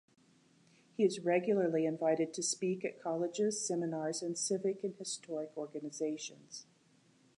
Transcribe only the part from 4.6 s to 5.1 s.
and